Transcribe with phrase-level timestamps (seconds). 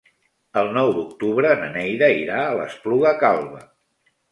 [0.61, 3.65] El nou d'octubre na Neida irà a l'Espluga Calba.